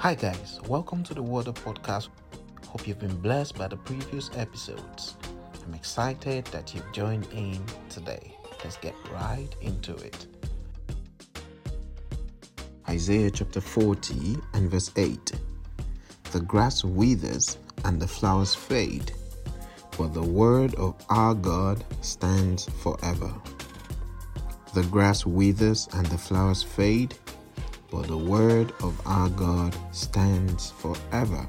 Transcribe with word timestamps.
Hi, 0.00 0.14
guys, 0.14 0.58
welcome 0.66 1.02
to 1.04 1.12
the 1.12 1.22
Water 1.22 1.52
Podcast. 1.52 2.08
Hope 2.66 2.88
you've 2.88 2.98
been 2.98 3.20
blessed 3.20 3.58
by 3.58 3.68
the 3.68 3.76
previous 3.76 4.30
episodes. 4.34 5.18
I'm 5.62 5.74
excited 5.74 6.46
that 6.46 6.74
you've 6.74 6.90
joined 6.90 7.28
in 7.34 7.62
today. 7.90 8.34
Let's 8.64 8.78
get 8.78 8.94
right 9.12 9.54
into 9.60 9.94
it. 9.96 10.26
Isaiah 12.88 13.30
chapter 13.30 13.60
40 13.60 14.38
and 14.54 14.70
verse 14.70 14.90
8 14.96 15.32
The 16.32 16.40
grass 16.40 16.82
withers 16.82 17.58
and 17.84 18.00
the 18.00 18.08
flowers 18.08 18.54
fade, 18.54 19.12
but 19.98 20.14
the 20.14 20.22
word 20.22 20.74
of 20.76 20.94
our 21.10 21.34
God 21.34 21.84
stands 22.00 22.64
forever. 22.82 23.34
The 24.72 24.84
grass 24.84 25.26
withers 25.26 25.90
and 25.92 26.06
the 26.06 26.16
flowers 26.16 26.62
fade, 26.62 27.14
but 27.90 28.06
the 28.06 28.16
word 28.16 28.72
of 28.82 29.00
our 29.06 29.28
God 29.30 29.76
stands 29.92 30.70
forever. 30.70 31.48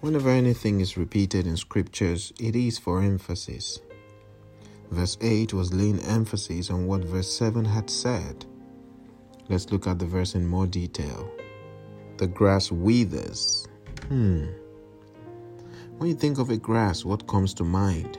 Whenever 0.00 0.30
anything 0.30 0.80
is 0.80 0.96
repeated 0.96 1.46
in 1.46 1.56
scriptures, 1.56 2.32
it 2.40 2.56
is 2.56 2.78
for 2.78 3.02
emphasis. 3.02 3.80
Verse 4.90 5.18
8 5.20 5.52
was 5.52 5.74
laying 5.74 6.00
emphasis 6.00 6.70
on 6.70 6.86
what 6.86 7.04
verse 7.04 7.32
7 7.32 7.64
had 7.64 7.90
said. 7.90 8.44
Let's 9.48 9.70
look 9.70 9.86
at 9.86 9.98
the 9.98 10.06
verse 10.06 10.34
in 10.34 10.46
more 10.46 10.66
detail. 10.66 11.30
The 12.16 12.26
grass 12.26 12.72
withers. 12.72 13.68
Hmm. 14.08 14.46
When 15.98 16.08
you 16.08 16.14
think 16.14 16.38
of 16.38 16.50
a 16.50 16.56
grass, 16.56 17.04
what 17.04 17.26
comes 17.26 17.52
to 17.54 17.64
mind? 17.64 18.18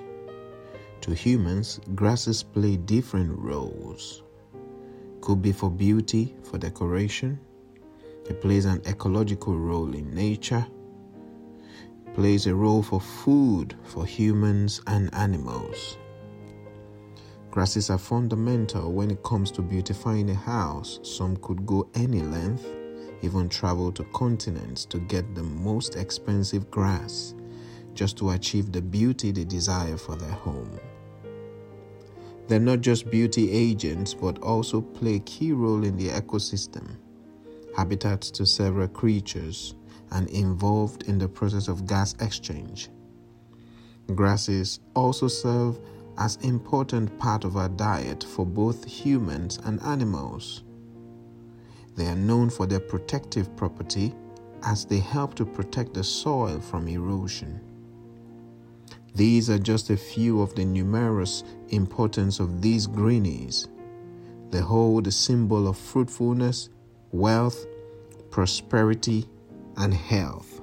To 1.02 1.16
humans, 1.16 1.80
grasses 1.96 2.44
play 2.44 2.78
different 2.78 3.38
roles. 3.40 4.22
Could 5.22 5.42
be 5.42 5.52
for 5.52 5.70
beauty, 5.70 6.36
for 6.44 6.58
decoration. 6.58 7.40
It 8.28 8.42
plays 8.42 8.66
an 8.66 8.82
ecological 8.88 9.58
role 9.58 9.94
in 9.94 10.14
nature. 10.14 10.66
It 12.08 12.16
plays 12.16 12.48
a 12.48 12.56
role 12.56 12.82
for 12.82 13.00
food 13.00 13.76
for 13.84 14.06
humans 14.06 14.82
and 14.88 15.14
animals. 15.14 15.98
Grasses 17.52 17.90
are 17.90 17.98
fundamental 17.98 18.92
when 18.94 19.12
it 19.12 19.22
comes 19.24 19.52
to 19.52 19.62
beautifying 19.62 20.30
a 20.30 20.36
house. 20.36 21.00
Some 21.04 21.38
could 21.38 21.66
go 21.66 21.90
any 21.94 22.22
length, 22.22 22.66
even 23.22 23.50
travel 23.50 23.92
to 23.92 24.04
continents 24.14 24.86
to 24.86 25.00
get 25.00 25.36
the 25.36 25.44
most 25.44 25.98
expensive 25.98 26.72
grass 26.72 27.36
just 27.94 28.18
to 28.18 28.32
achieve 28.32 28.72
the 28.72 28.82
beauty 28.82 29.32
they 29.32 29.44
desire 29.44 29.98
for 29.98 30.16
their 30.16 30.32
home. 30.32 30.80
They're 32.52 32.60
not 32.60 32.82
just 32.82 33.10
beauty 33.10 33.50
agents 33.50 34.14
but 34.14 34.40
also 34.40 34.82
play 34.82 35.16
a 35.16 35.20
key 35.20 35.54
role 35.54 35.86
in 35.86 35.96
the 35.96 36.10
ecosystem, 36.10 36.98
habitats 37.78 38.30
to 38.32 38.46
several 38.46 38.90
creatures, 38.90 39.76
and 40.12 40.28
involved 40.32 41.04
in 41.04 41.18
the 41.18 41.30
process 41.30 41.70
of 41.70 41.88
gas 41.88 42.14
exchange. 42.20 42.90
Grasses 44.14 44.82
also 44.96 45.30
serve 45.30 45.80
as 46.18 46.36
important 46.42 47.18
part 47.20 47.46
of 47.46 47.56
our 47.56 47.70
diet 47.70 48.22
for 48.22 48.46
both 48.46 48.84
humans 48.84 49.58
and 49.64 49.82
animals. 49.84 50.64
They 51.96 52.08
are 52.08 52.18
known 52.18 52.50
for 52.50 52.66
their 52.66 52.82
protective 52.82 53.56
property 53.56 54.14
as 54.64 54.84
they 54.84 55.00
help 55.00 55.36
to 55.36 55.46
protect 55.46 55.94
the 55.94 56.04
soil 56.04 56.60
from 56.60 56.90
erosion. 56.90 57.71
These 59.14 59.50
are 59.50 59.60
just 59.60 59.90
a 59.90 59.98
few 59.98 60.42
of 60.42 60.56
the 60.56 60.66
numerous 60.66 61.44
importance 61.70 62.40
of 62.40 62.62
these 62.62 62.88
greenies. 62.88 63.68
They 64.52 64.60
hold 64.60 65.08
a 65.08 65.12
symbol 65.12 65.68
of 65.68 65.78
fruitfulness, 65.78 66.70
wealth, 67.12 67.66
prosperity, 68.30 69.28
and 69.78 69.94
health. 69.94 70.62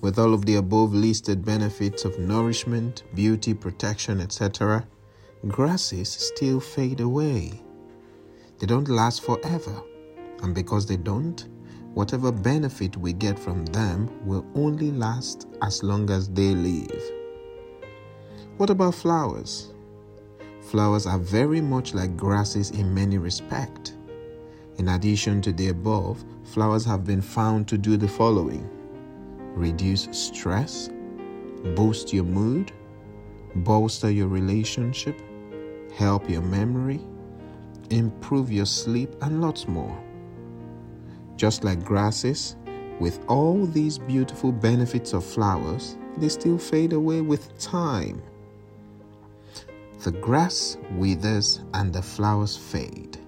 With 0.00 0.18
all 0.18 0.34
of 0.34 0.44
the 0.44 0.56
above 0.56 0.92
listed 0.92 1.44
benefits 1.44 2.04
of 2.04 2.18
nourishment, 2.18 3.04
beauty, 3.14 3.54
protection, 3.54 4.20
etc., 4.20 4.86
grasses 5.48 6.08
still 6.08 6.60
fade 6.60 7.00
away. 7.00 7.62
They 8.58 8.66
don't 8.66 8.88
last 8.88 9.22
forever, 9.22 9.82
and 10.42 10.54
because 10.54 10.86
they 10.86 10.96
don't, 10.96 11.46
whatever 11.94 12.32
benefit 12.32 12.96
we 12.96 13.12
get 13.12 13.38
from 13.38 13.64
them 13.66 14.10
will 14.26 14.44
only 14.54 14.90
last 14.90 15.46
as 15.62 15.82
long 15.82 16.10
as 16.10 16.28
they 16.28 16.54
live. 16.54 17.02
What 18.56 18.70
about 18.70 18.94
flowers? 18.94 19.72
Flowers 20.62 21.06
are 21.06 21.18
very 21.18 21.60
much 21.60 21.94
like 21.94 22.16
grasses 22.16 22.70
in 22.72 22.92
many 22.92 23.18
respects. 23.18 23.92
In 24.78 24.88
addition 24.88 25.40
to 25.42 25.52
the 25.52 25.68
above, 25.68 26.24
flowers 26.42 26.84
have 26.84 27.04
been 27.04 27.22
found 27.22 27.68
to 27.68 27.78
do 27.78 27.96
the 27.96 28.08
following 28.08 28.68
reduce 29.54 30.08
stress, 30.10 30.90
boost 31.76 32.12
your 32.12 32.24
mood, 32.24 32.72
bolster 33.56 34.10
your 34.10 34.26
relationship, 34.26 35.20
help 35.94 36.28
your 36.28 36.42
memory, 36.42 37.00
improve 37.90 38.50
your 38.50 38.66
sleep, 38.66 39.14
and 39.22 39.40
lots 39.40 39.68
more. 39.68 39.96
Just 41.36 41.64
like 41.64 41.84
grasses, 41.84 42.56
with 43.00 43.24
all 43.28 43.66
these 43.66 43.98
beautiful 43.98 44.52
benefits 44.52 45.12
of 45.12 45.24
flowers, 45.24 45.96
they 46.16 46.28
still 46.28 46.58
fade 46.58 46.92
away 46.92 47.20
with 47.20 47.58
time. 47.58 48.22
The 50.04 50.12
grass 50.12 50.76
withers 50.92 51.60
and 51.72 51.92
the 51.92 52.02
flowers 52.02 52.56
fade, 52.56 53.18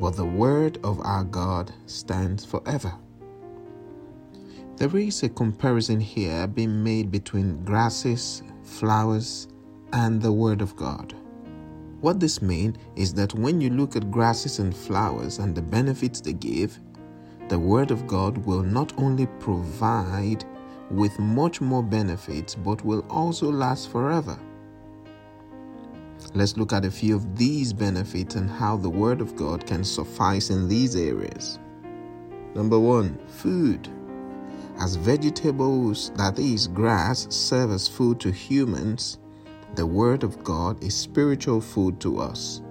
but 0.00 0.16
the 0.16 0.24
word 0.24 0.78
of 0.84 1.00
our 1.00 1.24
God 1.24 1.72
stands 1.86 2.44
forever. 2.44 2.94
There 4.78 4.96
is 4.96 5.24
a 5.24 5.28
comparison 5.28 5.98
here 5.98 6.46
being 6.46 6.84
made 6.84 7.10
between 7.10 7.64
grasses, 7.64 8.44
flowers, 8.62 9.48
and 9.92 10.22
the 10.22 10.32
Word 10.32 10.60
of 10.60 10.76
God. 10.76 11.14
What 12.00 12.20
this 12.20 12.40
means 12.40 12.76
is 12.94 13.12
that 13.14 13.34
when 13.34 13.60
you 13.60 13.70
look 13.70 13.96
at 13.96 14.12
grasses 14.12 14.60
and 14.60 14.72
flowers 14.72 15.40
and 15.40 15.52
the 15.52 15.62
benefits 15.62 16.20
they 16.20 16.34
give, 16.34 16.78
the 17.48 17.58
Word 17.58 17.90
of 17.90 18.06
God 18.06 18.36
will 18.38 18.62
not 18.62 18.92
only 18.98 19.26
provide 19.40 20.44
with 20.90 21.18
much 21.18 21.60
more 21.60 21.82
benefits 21.82 22.54
but 22.54 22.84
will 22.84 23.04
also 23.08 23.50
last 23.50 23.90
forever. 23.90 24.38
Let's 26.34 26.56
look 26.56 26.72
at 26.72 26.84
a 26.84 26.90
few 26.90 27.16
of 27.16 27.36
these 27.38 27.72
benefits 27.72 28.34
and 28.34 28.50
how 28.50 28.76
the 28.76 28.90
Word 28.90 29.20
of 29.20 29.34
God 29.34 29.66
can 29.66 29.82
suffice 29.82 30.50
in 30.50 30.68
these 30.68 30.94
areas. 30.94 31.58
Number 32.54 32.78
one, 32.78 33.18
food. 33.28 33.88
As 34.78 34.96
vegetables, 34.96 36.12
that 36.16 36.38
is, 36.38 36.68
grass, 36.68 37.26
serve 37.30 37.70
as 37.70 37.88
food 37.88 38.20
to 38.20 38.30
humans, 38.30 39.18
the 39.74 39.86
Word 39.86 40.22
of 40.22 40.44
God 40.44 40.82
is 40.84 40.94
spiritual 40.94 41.60
food 41.60 41.98
to 42.00 42.18
us. 42.18 42.62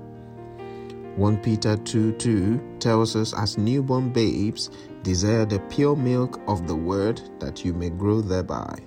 1 1.17 1.37
Peter 1.37 1.75
2 1.77 2.11
2 2.11 2.77
tells 2.77 3.15
us, 3.15 3.33
as 3.33 3.57
newborn 3.57 4.13
babes, 4.13 4.69
desire 5.01 5.45
the 5.45 5.59
pure 5.61 5.95
milk 5.95 6.39
of 6.47 6.67
the 6.67 6.75
Word 6.75 7.19
that 7.39 7.65
you 7.65 7.73
may 7.73 7.89
grow 7.89 8.21
thereby. 8.21 8.77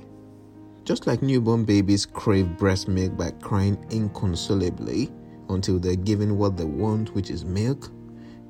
Just 0.84 1.08
like 1.08 1.22
newborn 1.22 1.64
babies 1.64 2.06
crave 2.06 2.56
breast 2.56 2.86
milk 2.86 3.16
by 3.16 3.32
crying 3.42 3.84
inconsolably 3.90 5.10
until 5.48 5.80
they're 5.80 5.96
given 5.96 6.38
what 6.38 6.56
they 6.56 6.64
want, 6.64 7.12
which 7.16 7.30
is 7.30 7.44
milk, 7.44 7.90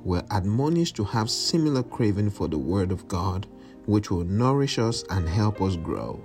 we're 0.04 0.24
admonished 0.30 0.96
to 0.96 1.04
have 1.04 1.30
similar 1.30 1.82
craving 1.82 2.28
for 2.28 2.48
the 2.48 2.58
Word 2.58 2.92
of 2.92 3.08
God, 3.08 3.46
which 3.86 4.10
will 4.10 4.24
nourish 4.24 4.78
us 4.78 5.04
and 5.08 5.26
help 5.26 5.62
us 5.62 5.76
grow. 5.76 6.22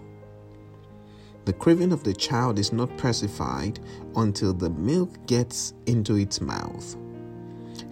The 1.46 1.54
craving 1.54 1.94
of 1.94 2.04
the 2.04 2.14
child 2.14 2.60
is 2.60 2.74
not 2.74 2.98
pacified 2.98 3.80
until 4.18 4.52
the 4.52 4.72
milk 4.72 5.26
gets 5.26 5.74
into 5.86 6.16
its 6.16 6.42
mouth. 6.42 6.98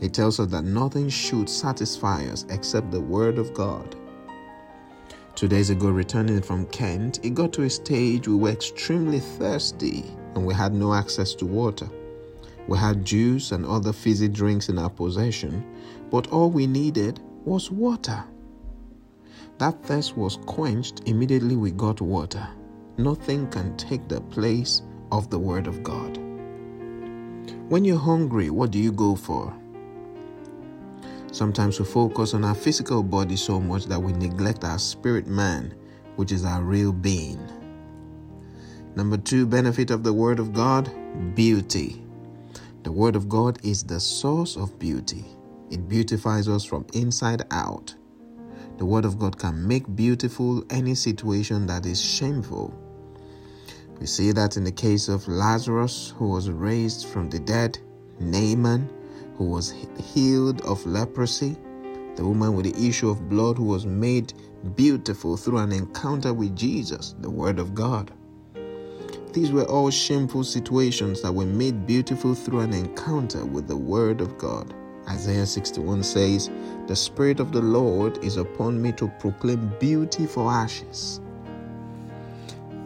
It 0.03 0.13
tells 0.13 0.37
us 0.41 0.49
that 0.49 0.65
nothing 0.65 1.07
should 1.07 1.49
satisfy 1.49 2.25
us 2.25 2.45
except 2.49 2.91
the 2.91 2.99
Word 2.99 3.37
of 3.37 3.53
God. 3.53 3.95
Two 5.33 5.47
days 5.47 5.69
ago, 5.69 5.89
returning 5.89 6.41
from 6.41 6.65
Kent, 6.67 7.21
it 7.23 7.33
got 7.33 7.53
to 7.53 7.63
a 7.63 7.69
stage 7.69 8.27
we 8.27 8.35
were 8.35 8.49
extremely 8.49 9.21
thirsty 9.21 10.03
and 10.35 10.45
we 10.45 10.53
had 10.53 10.73
no 10.73 10.93
access 10.93 11.33
to 11.35 11.45
water. 11.45 11.89
We 12.67 12.77
had 12.77 13.05
juice 13.05 13.53
and 13.53 13.65
other 13.65 13.93
fizzy 13.93 14.27
drinks 14.27 14.67
in 14.67 14.77
our 14.77 14.89
possession, 14.89 15.63
but 16.11 16.27
all 16.27 16.49
we 16.51 16.67
needed 16.67 17.21
was 17.45 17.71
water. 17.71 18.25
That 19.57 19.85
thirst 19.85 20.17
was 20.17 20.35
quenched 20.45 21.03
immediately 21.05 21.55
we 21.55 21.71
got 21.71 22.01
water. 22.01 22.45
Nothing 22.97 23.49
can 23.49 23.77
take 23.77 24.09
the 24.09 24.19
place 24.19 24.81
of 25.13 25.29
the 25.29 25.39
Word 25.39 25.65
of 25.65 25.81
God. 25.81 26.17
When 27.69 27.85
you're 27.85 27.97
hungry, 27.97 28.49
what 28.49 28.71
do 28.71 28.79
you 28.79 28.91
go 28.91 29.15
for? 29.15 29.57
Sometimes 31.33 31.79
we 31.79 31.85
focus 31.85 32.35
on 32.35 32.45
our 32.45 32.53
physical 32.53 33.01
body 33.01 33.35
so 33.35 33.59
much 33.59 33.85
that 33.87 33.99
we 33.99 34.13
neglect 34.13 34.63
our 34.63 34.77
spirit 34.77 35.25
man, 35.25 35.73
which 36.15 36.31
is 36.31 36.45
our 36.45 36.61
real 36.61 36.93
being. 36.93 37.39
Number 38.95 39.17
two 39.17 39.47
benefit 39.47 39.89
of 39.89 40.03
the 40.03 40.13
Word 40.13 40.37
of 40.39 40.53
God 40.53 40.89
beauty. 41.33 41.99
The 42.83 42.91
Word 42.91 43.15
of 43.15 43.27
God 43.27 43.57
is 43.63 43.83
the 43.83 43.99
source 43.99 44.55
of 44.55 44.77
beauty. 44.77 45.25
it 45.71 45.89
beautifies 45.89 46.47
us 46.47 46.63
from 46.63 46.85
inside 46.93 47.41
out. 47.49 47.95
The 48.77 48.85
Word 48.85 49.05
of 49.05 49.17
God 49.17 49.39
can 49.39 49.67
make 49.67 49.95
beautiful 49.95 50.63
any 50.69 50.93
situation 50.93 51.65
that 51.65 51.87
is 51.87 51.99
shameful. 51.99 52.71
We 53.99 54.05
see 54.05 54.31
that 54.33 54.55
in 54.55 54.63
the 54.63 54.71
case 54.71 55.07
of 55.07 55.27
Lazarus, 55.27 56.13
who 56.17 56.29
was 56.29 56.49
raised 56.51 57.07
from 57.07 57.29
the 57.29 57.39
dead, 57.39 57.79
Naaman, 58.19 58.87
who 59.37 59.45
was 59.45 59.73
healed 60.13 60.61
of 60.61 60.85
leprosy, 60.85 61.55
the 62.15 62.25
woman 62.25 62.55
with 62.55 62.65
the 62.65 62.87
issue 62.87 63.09
of 63.09 63.29
blood 63.29 63.57
who 63.57 63.65
was 63.65 63.85
made 63.85 64.33
beautiful 64.75 65.35
through 65.37 65.57
an 65.57 65.71
encounter 65.71 66.33
with 66.33 66.55
Jesus, 66.55 67.15
the 67.19 67.29
Word 67.29 67.59
of 67.59 67.73
God. 67.73 68.11
These 69.33 69.51
were 69.51 69.65
all 69.65 69.89
shameful 69.89 70.43
situations 70.43 71.21
that 71.23 71.33
were 71.33 71.45
made 71.45 71.87
beautiful 71.87 72.35
through 72.35 72.59
an 72.59 72.73
encounter 72.73 73.43
with 73.43 73.67
the 73.67 73.75
Word 73.75 74.21
of 74.21 74.37
God. 74.37 74.73
Isaiah 75.09 75.45
61 75.45 76.03
says, 76.03 76.51
The 76.87 76.95
Spirit 76.95 77.39
of 77.39 77.51
the 77.51 77.61
Lord 77.61 78.23
is 78.23 78.37
upon 78.37 78.81
me 78.81 78.91
to 78.93 79.07
proclaim 79.19 79.73
beauty 79.79 80.27
for 80.27 80.51
ashes. 80.51 81.19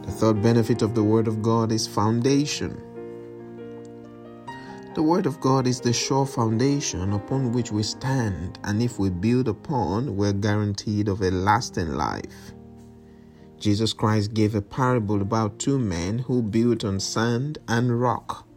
The 0.03 0.11
third 0.11 0.41
benefit 0.41 0.81
of 0.81 0.95
the 0.95 1.03
Word 1.03 1.27
of 1.27 1.41
God 1.41 1.71
is 1.71 1.85
foundation. 1.85 2.81
The 4.97 5.03
Word 5.03 5.27
of 5.27 5.39
God 5.39 5.67
is 5.67 5.79
the 5.79 5.93
sure 5.93 6.25
foundation 6.25 7.13
upon 7.13 7.51
which 7.51 7.71
we 7.71 7.83
stand, 7.83 8.57
and 8.63 8.81
if 8.81 8.97
we 8.97 9.11
build 9.11 9.47
upon, 9.47 10.17
we're 10.17 10.33
guaranteed 10.33 11.07
of 11.07 11.21
a 11.21 11.29
lasting 11.29 11.93
life. 11.93 12.55
Jesus 13.59 13.93
Christ 13.93 14.33
gave 14.33 14.55
a 14.55 14.61
parable 14.63 15.21
about 15.21 15.59
two 15.59 15.77
men 15.77 16.17
who 16.17 16.41
built 16.41 16.83
on 16.83 16.99
sand 16.99 17.59
and 17.67 18.01
rock. 18.01 18.47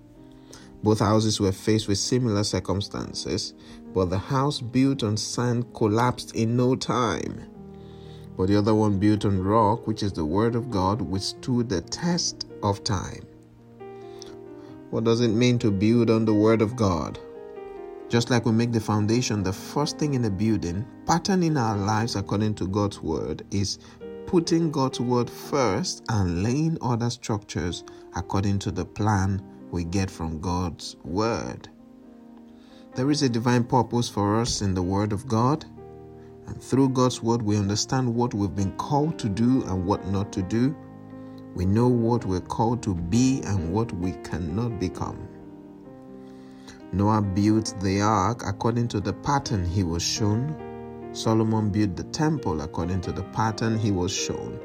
Both 0.83 1.01
houses 1.01 1.39
were 1.41 1.53
faced 1.53 1.89
with 1.89 1.99
similar 1.99 2.43
circumstances, 2.43 3.53
but 3.93 4.07
the 4.07 4.17
house 4.17 4.63
built 4.63 5.03
on 5.03 5.19
sand 5.19 5.75
collapsed 5.75 6.35
in 6.35 6.57
no 6.57 6.75
time. 6.75 7.51
But 8.39 8.49
the 8.49 8.57
other 8.57 8.75
one 8.75 8.99
built 8.99 9.27
on 9.27 9.45
rock, 9.45 9.87
which 9.87 10.03
is 10.03 10.15
the 10.15 10.25
Word 10.25 10.55
of 10.55 10.71
God, 10.71 11.03
withstood 11.03 11.69
the 11.69 11.83
test 11.83 12.47
of 12.63 12.83
time. 12.83 13.27
What 14.91 15.05
does 15.05 15.21
it 15.21 15.29
mean 15.29 15.57
to 15.61 15.71
build 15.71 16.11
on 16.11 16.25
the 16.25 16.35
Word 16.35 16.61
of 16.61 16.75
God? 16.75 17.17
Just 18.09 18.29
like 18.29 18.45
we 18.45 18.51
make 18.51 18.73
the 18.73 18.81
foundation 18.81 19.45
the 19.45 19.53
first 19.53 19.99
thing 19.99 20.15
in 20.15 20.23
the 20.23 20.31
building, 20.31 20.85
patterning 21.07 21.57
our 21.57 21.77
lives 21.77 22.17
according 22.17 22.57
to 22.57 22.67
God's 22.67 23.01
Word 23.01 23.47
is 23.53 23.79
putting 24.27 24.73
God's 24.73 24.99
Word 24.99 25.31
first 25.31 26.03
and 26.09 26.43
laying 26.43 26.77
other 26.83 27.09
structures 27.09 27.85
according 28.17 28.59
to 28.61 28.73
the 28.73 28.85
plan 28.85 29.41
we 29.71 29.85
get 29.85 30.11
from 30.11 30.41
God's 30.41 30.97
Word. 31.05 31.69
There 32.97 33.13
is 33.13 33.23
a 33.23 33.29
divine 33.29 33.63
purpose 33.63 34.09
for 34.09 34.41
us 34.41 34.61
in 34.61 34.75
the 34.75 34.83
Word 34.83 35.13
of 35.13 35.29
God, 35.29 35.65
and 36.49 36.61
through 36.61 36.89
God's 36.89 37.23
Word, 37.23 37.43
we 37.43 37.57
understand 37.57 38.13
what 38.13 38.35
we've 38.35 38.57
been 38.57 38.77
called 38.77 39.21
to 39.21 39.29
do 39.29 39.63
and 39.67 39.87
what 39.87 40.05
not 40.09 40.33
to 40.33 40.43
do 40.43 40.75
we 41.55 41.65
know 41.67 41.89
what 41.89 42.25
we're 42.25 42.41
called 42.41 42.83
to 42.83 42.95
be 42.95 43.41
and 43.45 43.73
what 43.73 43.93
we 43.93 44.13
cannot 44.25 44.79
become. 44.79 45.29
Noah 46.93 47.23
built 47.23 47.75
the 47.81 48.01
ark 48.01 48.43
according 48.45 48.89
to 48.89 49.01
the 49.01 49.13
pattern 49.13 49.65
he 49.65 49.85
was 49.85 50.03
shown. 50.03 50.57
Solomon 51.13 51.71
built 51.71 51.97
the 51.97 52.05
temple 52.05 52.63
according 52.63 53.01
to 53.03 53.13
the 53.13 53.23
pattern 53.25 53.79
he 53.79 53.91
was 53.91 54.13
shown, 54.13 54.59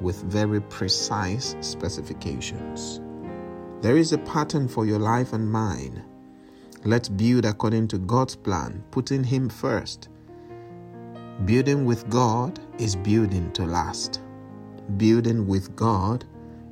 with 0.00 0.22
very 0.24 0.60
precise 0.60 1.56
specifications. 1.60 3.00
There 3.82 3.96
is 3.96 4.12
a 4.12 4.18
pattern 4.18 4.68
for 4.68 4.86
your 4.86 4.98
life 4.98 5.32
and 5.32 5.50
mine. 5.50 6.02
Let's 6.84 7.08
build 7.08 7.44
according 7.44 7.88
to 7.88 7.98
God's 7.98 8.36
plan, 8.36 8.84
putting 8.90 9.24
Him 9.24 9.48
first. 9.48 10.08
Building 11.44 11.84
with 11.84 12.08
God 12.08 12.58
is 12.78 12.96
building 12.96 13.52
to 13.52 13.64
last. 13.64 14.20
Building 14.96 15.48
with 15.48 15.74
God 15.74 16.24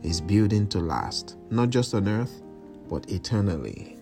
is 0.04 0.20
building 0.20 0.68
to 0.68 0.78
last, 0.78 1.36
not 1.50 1.70
just 1.70 1.94
on 1.94 2.08
earth, 2.08 2.42
but 2.88 3.10
eternally. 3.10 3.98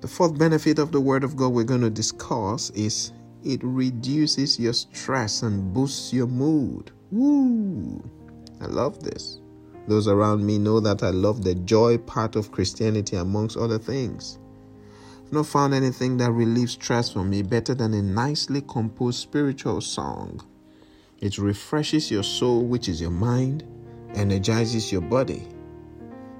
The 0.00 0.08
fourth 0.08 0.38
benefit 0.38 0.78
of 0.78 0.92
the 0.92 1.00
Word 1.00 1.24
of 1.24 1.36
God 1.36 1.48
we're 1.48 1.64
going 1.64 1.82
to 1.82 1.90
discuss 1.90 2.70
is 2.70 3.12
it 3.42 3.60
reduces 3.62 4.58
your 4.58 4.72
stress 4.72 5.42
and 5.42 5.74
boosts 5.74 6.12
your 6.12 6.26
mood. 6.26 6.90
Woo! 7.10 8.02
I 8.62 8.66
love 8.66 9.02
this. 9.02 9.40
Those 9.86 10.08
around 10.08 10.44
me 10.44 10.58
know 10.58 10.80
that 10.80 11.02
I 11.02 11.10
love 11.10 11.44
the 11.44 11.54
joy 11.54 11.98
part 11.98 12.34
of 12.34 12.50
Christianity 12.50 13.16
amongst 13.16 13.58
other 13.58 13.78
things. 13.78 14.38
I've 15.26 15.32
not 15.32 15.46
found 15.46 15.74
anything 15.74 16.16
that 16.16 16.32
relieves 16.32 16.72
stress 16.72 17.12
for 17.12 17.24
me 17.24 17.42
better 17.42 17.74
than 17.74 17.92
a 17.92 18.00
nicely 18.00 18.62
composed 18.62 19.20
spiritual 19.20 19.82
song 19.82 20.40
it 21.24 21.38
refreshes 21.38 22.10
your 22.10 22.22
soul, 22.22 22.62
which 22.66 22.86
is 22.86 23.00
your 23.00 23.10
mind, 23.10 23.64
energizes 24.14 24.92
your 24.92 25.00
body. 25.00 25.48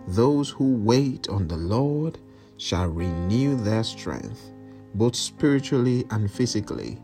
Those 0.09 0.51
who 0.51 0.75
wait 0.75 1.27
on 1.31 1.49
the 1.49 1.57
Lord 1.57 2.19
shall 2.59 2.89
renew 2.89 3.57
their 3.57 3.83
strength, 3.83 4.53
both 4.95 5.17
spiritually 5.17 6.05
and 6.11 6.31
physically. 6.31 6.99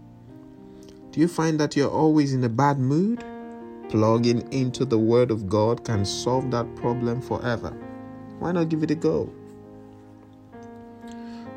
Do 1.10 1.20
you 1.20 1.26
find 1.26 1.58
that 1.58 1.74
you're 1.74 1.90
always 1.90 2.34
in 2.34 2.44
a 2.44 2.50
bad 2.50 2.78
mood? 2.78 3.24
Plugging 3.88 4.46
into 4.52 4.84
the 4.84 4.98
Word 4.98 5.30
of 5.30 5.48
God 5.48 5.82
can 5.82 6.04
solve 6.04 6.50
that 6.50 6.76
problem 6.76 7.22
forever. 7.22 7.70
Why 8.40 8.52
not 8.52 8.68
give 8.68 8.82
it 8.82 8.90
a 8.90 8.94
go? 8.94 9.32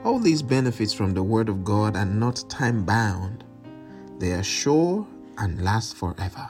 All 0.05 0.19
these 0.19 0.41
benefits 0.41 0.93
from 0.93 1.13
the 1.13 1.23
Word 1.23 1.49
of 1.49 1.65
God 1.65 1.97
are 1.97 2.05
not 2.05 2.45
time 2.47 2.85
bound, 2.85 3.43
they 4.19 4.31
are 4.31 4.43
sure 4.43 5.05
and 5.37 5.63
last 5.63 5.95
forever. 5.95 6.49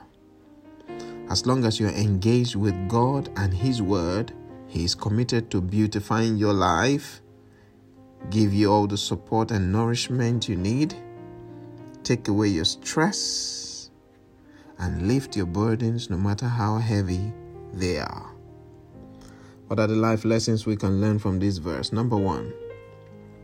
As 1.30 1.46
long 1.46 1.66
as 1.66 1.80
you're 1.80 1.90
engaged 1.90 2.56
with 2.56 2.76
God 2.90 3.30
and 3.38 3.54
His 3.54 3.82
Word, 3.82 4.34
He 4.68 4.84
is 4.84 4.96
committed 4.96 5.50
to 5.52 5.62
beautifying 5.62 6.38
your 6.38 6.54
life, 6.54 7.22
give 8.30 8.54
you 8.54 8.72
all 8.72 8.88
the 8.88 8.98
support 8.98 9.52
and 9.52 9.72
nourishment 9.72 10.48
you 10.48 10.56
need, 10.56 10.96
take 12.04 12.28
away 12.28 12.50
your 12.50 12.66
stress, 12.66 13.90
and 14.80 15.08
lift 15.08 15.36
your 15.38 15.46
burdens 15.46 16.10
no 16.10 16.18
matter 16.18 16.48
how 16.48 16.78
heavy 16.78 17.32
they 17.74 18.00
are. 18.00 18.30
What 19.68 19.80
are 19.80 19.88
the 19.88 19.96
life 19.96 20.26
lessons 20.26 20.66
we 20.66 20.76
can 20.76 21.00
learn 21.02 21.20
from 21.20 21.40
this 21.40 21.58
verse? 21.58 21.94
Number 21.94 22.18
one, 22.18 22.54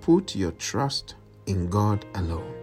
put 0.01 0.35
your 0.35 0.51
trust 0.51 1.15
in 1.47 1.69
God 1.69 2.05
alone. 2.13 2.58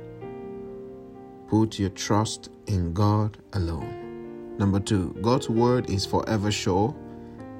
Put 1.48 1.78
your 1.78 1.90
trust 1.90 2.50
in 2.66 2.92
God 2.92 3.38
alone. 3.52 4.56
Number 4.58 4.80
two, 4.80 5.16
God's 5.22 5.48
word 5.48 5.88
is 5.88 6.04
forever 6.04 6.50
sure, 6.50 6.92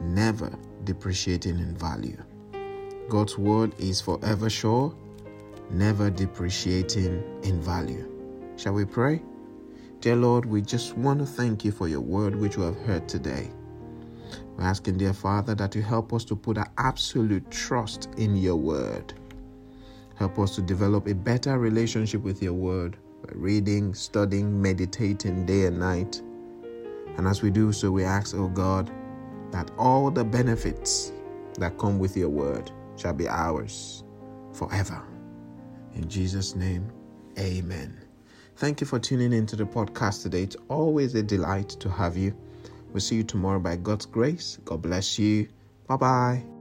never 0.00 0.52
depreciating 0.82 1.60
in 1.60 1.76
value. 1.76 2.20
God's 3.08 3.38
word 3.38 3.74
is 3.78 4.00
forever 4.00 4.50
sure, 4.50 4.92
never 5.70 6.10
depreciating 6.10 7.22
in 7.44 7.60
value. 7.60 8.10
Shall 8.56 8.72
we 8.72 8.84
pray? 8.84 9.22
Dear 10.00 10.16
Lord, 10.16 10.46
we 10.46 10.62
just 10.62 10.96
want 10.96 11.20
to 11.20 11.26
thank 11.26 11.64
you 11.64 11.70
for 11.70 11.86
your 11.86 12.00
word 12.00 12.34
which 12.34 12.56
we 12.56 12.64
have 12.64 12.78
heard 12.78 13.08
today. 13.08 13.52
We're 14.56 14.64
asking, 14.64 14.98
dear 14.98 15.12
Father, 15.12 15.54
that 15.54 15.76
you 15.76 15.82
help 15.82 16.12
us 16.12 16.24
to 16.24 16.34
put 16.34 16.58
our 16.58 16.70
absolute 16.76 17.48
trust 17.52 18.08
in 18.16 18.36
your 18.36 18.56
word. 18.56 19.14
Help 20.16 20.40
us 20.40 20.56
to 20.56 20.62
develop 20.62 21.06
a 21.06 21.14
better 21.14 21.56
relationship 21.60 22.22
with 22.22 22.42
your 22.42 22.54
word 22.54 22.96
reading, 23.34 23.94
studying, 23.94 24.60
meditating 24.60 25.46
day 25.46 25.66
and 25.66 25.78
night. 25.78 26.20
And 27.16 27.26
as 27.26 27.42
we 27.42 27.50
do 27.50 27.72
so, 27.72 27.90
we 27.90 28.04
ask, 28.04 28.34
oh 28.36 28.48
God, 28.48 28.90
that 29.52 29.70
all 29.78 30.10
the 30.10 30.24
benefits 30.24 31.12
that 31.58 31.78
come 31.78 31.98
with 31.98 32.16
your 32.16 32.28
word 32.28 32.70
shall 32.96 33.14
be 33.14 33.28
ours 33.28 34.04
forever. 34.52 35.02
In 35.94 36.08
Jesus' 36.08 36.54
name, 36.54 36.90
amen. 37.38 37.96
Thank 38.56 38.80
you 38.80 38.86
for 38.86 38.98
tuning 38.98 39.32
into 39.32 39.56
the 39.56 39.64
podcast 39.64 40.22
today. 40.22 40.42
It's 40.42 40.56
always 40.68 41.14
a 41.14 41.22
delight 41.22 41.68
to 41.68 41.90
have 41.90 42.16
you. 42.16 42.34
We'll 42.92 43.00
see 43.00 43.16
you 43.16 43.24
tomorrow 43.24 43.58
by 43.58 43.76
God's 43.76 44.06
grace. 44.06 44.58
God 44.64 44.82
bless 44.82 45.18
you. 45.18 45.48
Bye 45.86 45.96
bye. 45.96 46.55